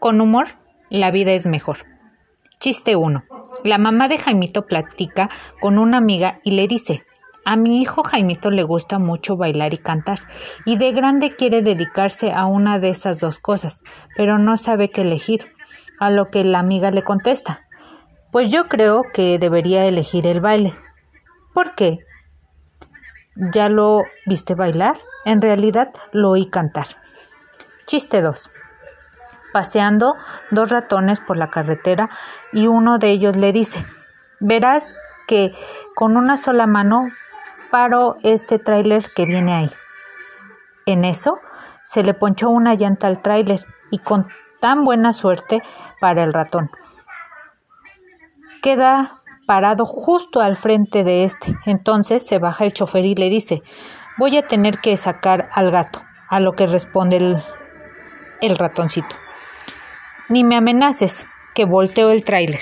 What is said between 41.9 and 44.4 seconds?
le ponchó una llanta al tráiler y con